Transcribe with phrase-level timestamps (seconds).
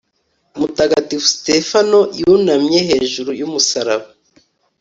[0.59, 4.07] mutagatifu sitefano yunamye hejuru y'umusaraba